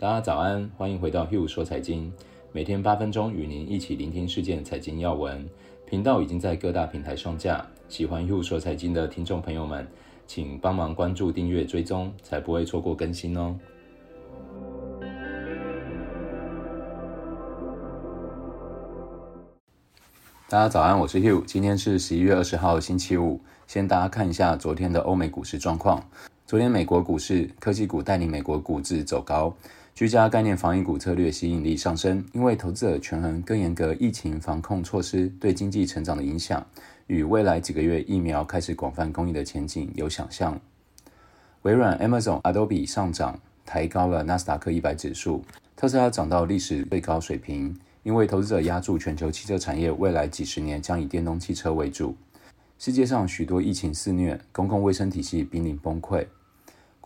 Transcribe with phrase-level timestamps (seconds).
[0.00, 2.12] 大家早安，欢迎回到 Hugh 说财经，
[2.52, 5.44] 每天八分钟与您一起聆听事件财经要闻。
[5.86, 9.84] 频道已经在各大平台上架，喜欢 Hugh 说财经的听众朋友们，
[10.24, 13.58] 请帮忙关注、订阅、追踪，才不会错过更新哦。
[20.48, 23.40] 大家早安，我是 Hugh，今天是十一月二十号，星期五。
[23.66, 26.08] 先大家看一下昨天的欧美股市状况。
[26.46, 29.52] 昨天美国股市科技股带领美国股市走高，
[29.98, 36.64] 居家概念防疫股策略吸引力上升，因为投资者权衡更严格疫情防控措施对经济成长的影响，
[37.08, 40.56] 与未来几个月疫苗开始广泛供应的前景有想象。
[41.62, 45.42] 微软、Amazon、Adobe 上涨，抬高了纳斯达克一百指数，
[45.74, 47.76] 特斯拉涨到历史最高水平。
[48.04, 52.14] 因为投资者押注全球汽车产业未来几十年将以电动汽车为主，
[52.78, 56.24] 世界上许多疫情肆虐，公共卫生体系濒临崩溃。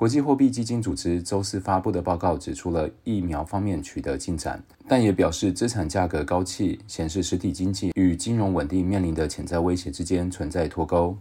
[0.02, 11.17] 国际货币基金组织周四发布的报告指出了疫苗方面取得进展，但也表示资产价格高企，显示实体经济与金融稳定面临的潜在威胁之间存在脱钩。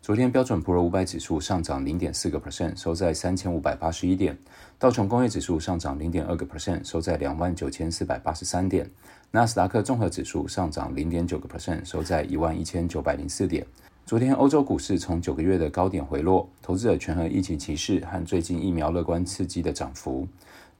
[0.00, 4.32] 昨天标准普尔五百指数上涨零点四个 percent，收在三千五百八十一点；
[4.78, 8.86] 道琼工业指数上涨零点二个 percent，收在两万九千四百八十三点；
[9.32, 13.66] 纳斯达克综合指数上涨零点九个 percent，收在一万一千九百零四点。
[14.10, 20.26] 昨天欧洲股市从九个月的高点回落，投资者权衡疫情歧视和最近疫苗乐观刺激的涨幅。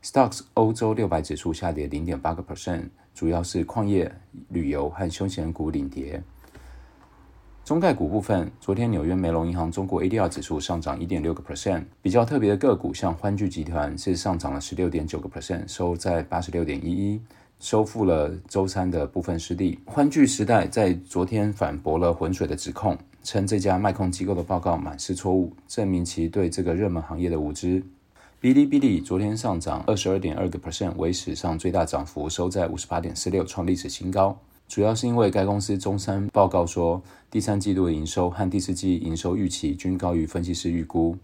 [0.02, 4.12] Stocks 欧洲六百指数下跌零点八个 percent，主要是矿业、
[4.48, 6.20] 旅游和休闲股领跌。
[7.64, 17.20] 中概股部分，昨天纽约梅隆银行中国 ADR 指数上涨一点六个 percent，比较特别的个股像欢聚集团是上涨了十六点九个 percent，收在八十六点一一，
[17.60, 19.78] 收复了周三的部分失地。
[19.86, 27.82] 欢聚时代在昨天反驳了浑水的指控，称这家卖空机构的报告满是错误，证明其对这个热门行业的无知。
[28.40, 34.38] 哔哩哔哩昨天上涨二十二点二个 percent，为史上最大涨幅，收在五十八点四六，创历史新高。
[34.66, 41.16] 主要是因为该公司周三报告说，第三季度的营收和第四季营收预期均高于分析师预估。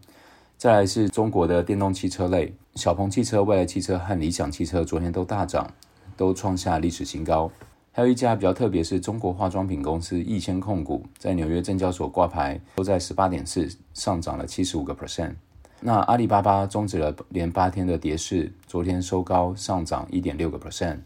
[0.58, 5.70] 再来是中国的电动汽车类，小鹏汽车、蔚来汽车和理想汽车昨天都大涨，
[6.16, 7.50] 都创下历史新高。
[7.96, 15.32] 还有一家比较特别，是中国化妆品公司易千控股，在纽约证交所挂牌，都在十八点四，上涨了七十五个 percent。
[15.80, 20.98] 那阿里巴巴终止了连八天的跌势，昨天收高上涨一点六个 percent。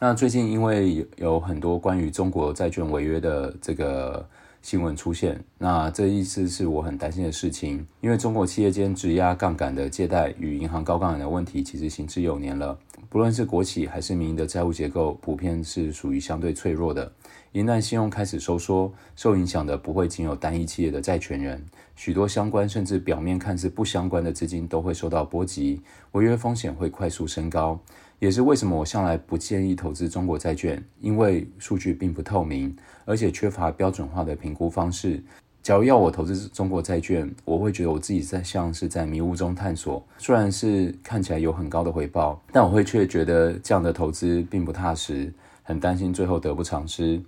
[0.00, 4.28] 那最近因为有很多关于中国债券违约的这个
[4.62, 12.78] 新闻出现，那这意思是我很担心的事情，因为中国企业间质押杠杆的借贷与银行高杠杆的问题其实行之有年了，
[13.08, 17.10] 不论是国企还是民营的债务结构，普遍是属于相对脆弱的。
[17.52, 21.64] 一旦信用开始收缩，受影响的不会仅有单一企业的债权人，
[21.96, 25.80] 许多相关甚至表面看似不相关的资金都会受到波及，
[26.12, 27.80] 违约风险会快速升高。
[28.20, 32.76] 也是为什么我向来不建议投资中国债券，因为数据并不透明，
[33.06, 35.22] 而且缺乏标准化的评估方式。
[35.62, 40.06] 假如要我投资中国债券，我会觉得我自己在像是在迷雾中探索。
[40.18, 45.32] 虽然是看起来有很高的回报，但我会却觉得这样的投资并不踏实，
[45.62, 47.18] 很担心最后得不偿失。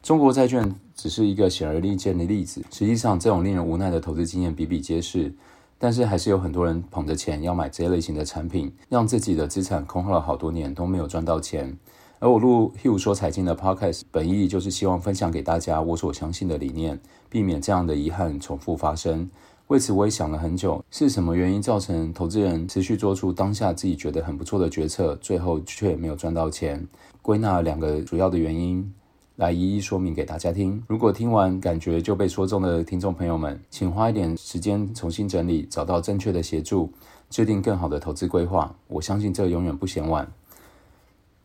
[0.00, 5.32] 中国债券只是一个显而易见的例子，实际上这种令人无奈的投资经验比比皆是。
[5.78, 11.76] 但是还是有很多人捧着钱要买这些类型的产品，让自己的资产空耗了好多年都没有赚到钱。
[12.18, 16.98] 而我录 Hugh 说财经的 Podcast 本意就是希望分享给大家我所相信的理念，
[17.28, 19.30] 避免这样的遗憾重复发生。
[19.66, 26.86] 为此我也想了很久，是什么原因造成投资人持续做出当下自己觉得很不错的决策，最后却没有赚到钱？
[27.20, 28.94] 归纳两个主要的原因。
[29.36, 30.82] 来一一说明给大家听。
[30.88, 36.90] 如果听完感觉就被说中的听众朋友们，请花一点时间重新整理，找到正确的协助，
[37.28, 38.74] 制定更好的投资规划。
[38.88, 40.26] 我相信这永远不嫌晚。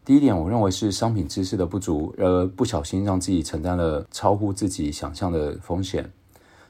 [0.06, 6.10] 第一点，我认为是商品知识的不足，而不小心让自己承担了超乎自己想象的风险。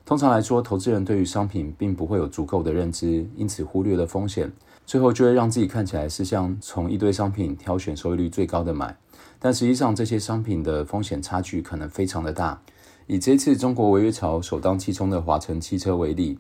[0.04, 4.52] 通常来说，投资人对于商品并不会有足够的认知，因此忽略了风险，
[4.86, 8.98] 最后就会让自己看起来是像从一堆商品挑选收益率最高的买。
[9.40, 12.62] 但实际上，这些商品的风险差距可能非常的大。
[13.08, 16.38] 以这次中国违约潮首当其冲的华晨汽车为例，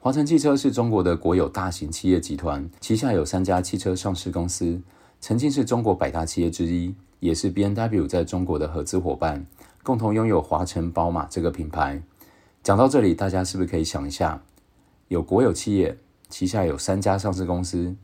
[0.00, 4.80] 华晨汽车是中国的国有大型企业集团，旗下有三家汽车上市公司，
[5.20, 9.44] 曾经是中国百大企业之一，也是 BMW 在中国的合资伙伴，
[9.82, 12.02] 共同拥有华晨宝马这个品牌。
[12.62, 14.42] 讲到这里，大家是不是可以想一下，
[15.08, 15.98] 有国有企业，
[16.28, 17.96] 旗下有三家上市公司，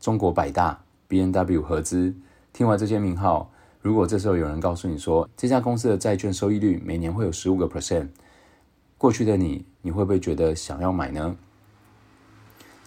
[0.00, 2.14] 中国百大 B N W 合资，
[2.52, 3.50] 听完这些名号。
[3.80, 8.08] 如果这时候有人告诉你说，这家公司的债券收益率每年会有十五个 percent，
[8.98, 11.36] 过去的你，你会不会觉得想要买呢？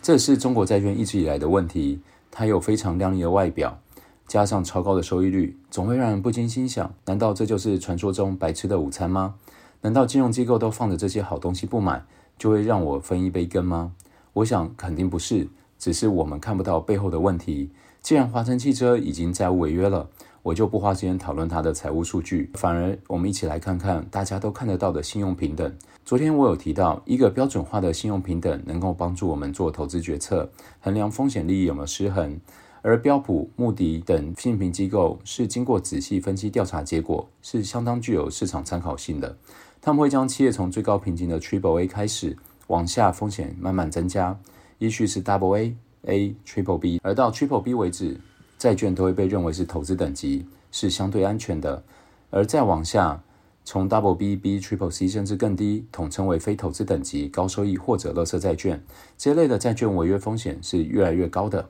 [0.02, 3.80] 这是中国债券一直以来的问题，它有非常亮丽的外表，
[4.28, 9.36] 加上超高的收益率，总会让人不禁心想：难道这就是传说中白吃的午餐吗？
[9.82, 12.04] 难道金融机构都放着这些好东西不买，
[12.38, 13.94] 就会让我分一杯羹吗？
[14.34, 15.48] 我想肯定不是，
[15.78, 17.70] 只是我们看不到背后的问题。
[18.02, 20.10] 既然华晨汽车已经债务违约了，
[20.42, 25.72] 我就不花时间讨论它的财务数据，反而我们一起来看看大家都看得到的信用评等。
[26.04, 30.50] 昨天我有提到，一个标准化的信用评等能够帮助我们做投资决策，
[30.80, 32.40] 衡量风险利益有没有失衡。
[32.82, 39.38] 而标普、穆迪等信评机构是经过仔细分析调查结果，是相当具有市场参考性的。
[39.80, 42.36] 他们会将企业从最高评级的 Triple A 开始，
[42.72, 44.40] 往下风险慢慢增加，
[44.80, 48.18] 依序是 Double A、A、Triple B，而到 Triple B 为止。
[48.58, 51.84] 债券都会被认为是投资等级，是相对安全的。
[52.30, 53.22] 而再往下，
[53.66, 58.82] 从 Double B、B、Triple C 甚至更低，统称为非投资等级、高收益或者垃圾债券。
[59.18, 61.70] 这类的债券违约风险是越来越高的。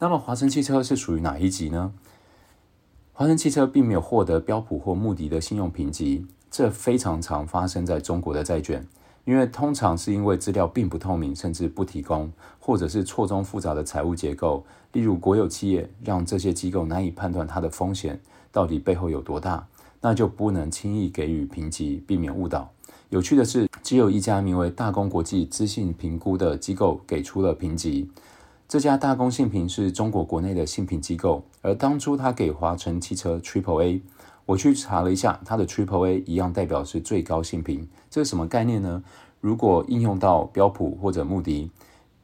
[0.00, 1.94] 那么华晨汽车是属于哪一级呢？
[3.12, 8.84] 华晨汽车并没有获得标普或穆迪的信用评级，这非常常发生在中国的债券。
[9.24, 18.20] 因为通常是因为资料并不透明，甚至不提供，或者是错综复杂的财务结构，例如国有企业，让这些机构难以判断它的风险
[18.50, 19.66] 到底背后有多大，
[20.00, 22.70] 那就不能轻易给予评级，避免误导。
[23.10, 28.10] 有趣的是，只有一家名为大公国际资信评估的机构给出了评级。
[28.66, 34.00] 这家大公信评是中国国内的信评机构，而当初他给华晨汽车 Triple A。
[34.44, 39.02] 我去查了一下，它的 Triple A 一样代表是最高信评，这是什么概念呢？
[39.40, 41.70] 如果应用到标普或者穆迪，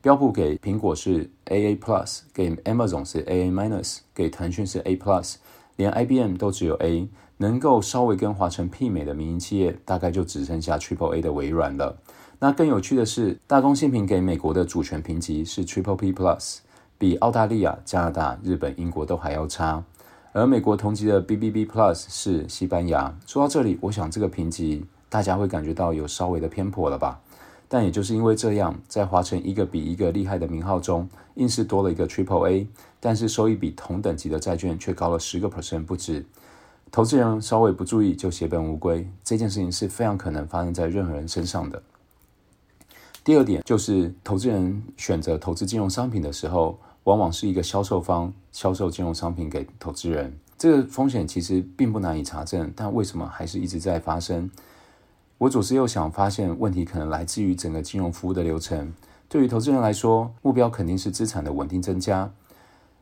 [0.00, 5.36] 标普给苹果是 AA Plus，给 Amazon 是 AA Minus，给腾讯是 A Plus，
[5.76, 11.96] 连 IBM 都只有 A，能够稍微跟华晨媲美的民营企业，大概就只剩下 Triple A 的微软了。
[12.40, 16.58] 那更有趣的是，大公信评给美国的主权评级是 Triple P Plus，
[16.96, 19.82] 比澳大利亚、加拿大、日本、英国都还要差。
[20.38, 23.12] 而美国同级的 BBB Plus 是西班牙。
[23.26, 27.20] 说到这里，我想这个评级大家会感觉到有稍微的偏颇了吧？
[27.66, 32.68] 但也就是因为这样，在华晨一个比一个厉害的名号中，硬是多了一个 Triple A，
[33.00, 36.24] 但是收益比同等级的债券却高了十个 percent 不止。
[36.92, 41.82] 投资人稍微不注意就血本无归，这件事情是非常可能发生在任何人身上的。
[43.24, 46.78] 第二点就是，投资人选择投资金融商品的时候。
[47.04, 54.50] 往往是一个销售方销售金融商品给投资人，这个风险其实并不难以查证，但为什么还是一直在发生？
[55.38, 58.92] 我左思右想，发现问题可能来自于整个金融服务的流程。
[59.28, 62.32] 对于投资人来说，目标肯定是资产的稳定增加，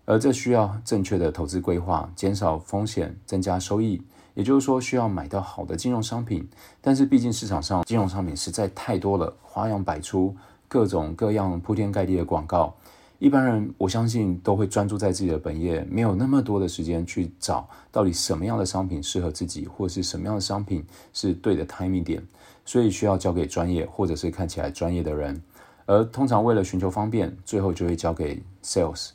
[0.05, 4.03] 而这需要正确的投资规划，减少风险，增加收益。
[4.35, 6.47] 也就是说，需要买到好的金融商品。
[6.83, 10.37] 但是毕竟市场上金融商品实在太多了，花样百出，
[10.69, 12.75] 各种各样铺天盖地的广告。
[13.19, 20.85] 一般人，我相信都会专注在自己的本业，没有那么多的时间去找到底什么样的商品适合自己，或者是什么样的商品
[21.15, 22.23] 是对的 timing 点，
[22.67, 25.43] 所以需要交给专业或者是看起来专业的人。
[25.87, 29.11] 而通常为了寻求方便，最后就会交给 sales。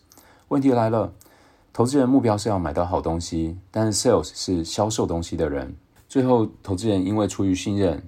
[0.47, 1.13] 问题来了，
[1.71, 5.75] 投资人目标是要买到好东西，但是 sales 是销售东西的人，
[6.09, 8.01] 最后投资人因为出于信任。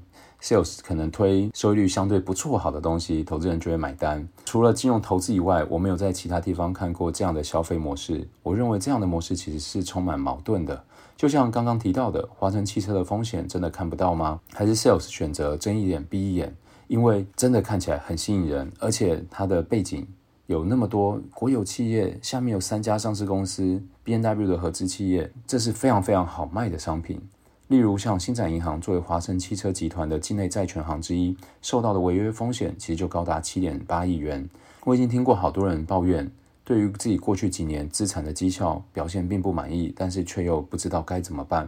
[0.44, 4.28] Sales 可能推收益率相对不错好的东西，投资人就会买单。
[4.44, 8.28] 除了金融投资以外，我没有在其他地方看过这样的消费模式。
[8.44, 10.84] 我认为这样的模式其实是充满矛盾的。
[11.16, 14.42] 就像刚刚提到的，华晨汽车的风险真的看不到吗？
[14.52, 16.54] 还是 Sales 选择睁一眼闭一眼？
[16.90, 20.06] 因为真的看起来很吸引人，而且它的背景
[20.48, 27.22] 有那么多国有企业，下面有三家上市公司 B N W 的合资企业，这是非常非常好卖的商品。
[27.70, 34.48] 例如，像星展银行作为华晨汽车集团的境内债权行之一，受到的违约风险其实就高达七点八亿元。
[34.84, 36.30] 我已经听过好多人抱怨，
[36.66, 41.68] 对于自己过去几年资产的绩效表现并不满意，但是却又不知道该怎么办。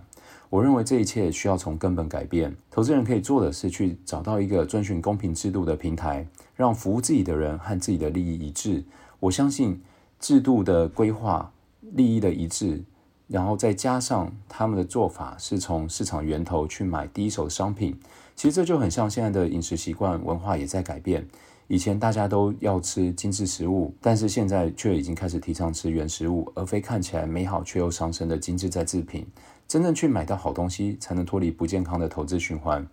[0.50, 2.56] 我认为这一切需要从根本改变。
[2.70, 8.84] 投资人可以做的是去找到一个遵循公平制度的平台，让服务自己的人和自己的利益一致。
[9.22, 9.82] 我相信
[10.20, 12.84] 制度的规划、利益的一致。
[13.28, 18.00] 然后再加上他们的做法是从市场源头去买第一手商品，
[18.36, 21.28] 其实这就很像现在的饮食习惯文化也在改变。
[21.68, 29.26] 以前大家都要吃精致食物，但是现在却已经开始提倡吃原食物，而非看起来美好却又伤身的精致再制品。
[29.68, 32.88] 真正去买到好东西，才能脱离不健康的投资循环。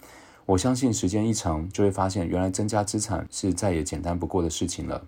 [0.46, 5.06] 我相信时间一长，就会发现原来增加资产是再也简单不过的事情了。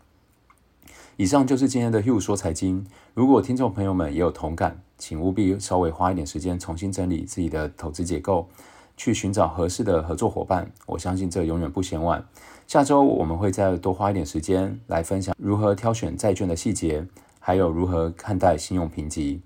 [1.17, 2.85] 以上就是今天的 Hugh 说财经。
[3.15, 8.49] 如果听众朋友们也有同感，请务必稍微花一点时间重新整理自己的投资结构，
[8.97, 10.73] 去寻找合适的合作伙伴。
[10.87, 12.25] 我相信这永远不嫌晚。
[12.67, 17.07] 下周我们会再多花一点时间来分享如何挑选债券的细节，
[17.39, 19.41] 还有如何看待信用评级。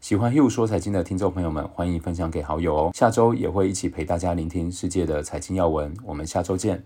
[0.00, 2.90] 喜欢 Hugh 说财经的听众朋友们，欢迎分享给好友哦。
[2.92, 6.82] 下周也会一起陪大家聆听世界的财经要闻，我们下周见。